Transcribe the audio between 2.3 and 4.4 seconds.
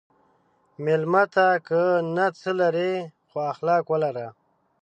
څه لرې، خو اخلاق ولره.